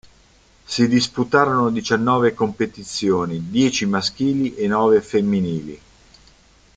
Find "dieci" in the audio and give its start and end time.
3.51-3.85